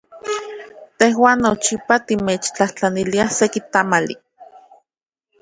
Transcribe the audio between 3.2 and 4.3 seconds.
seki tamali.